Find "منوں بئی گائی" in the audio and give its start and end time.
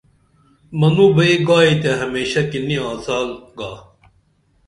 0.79-1.73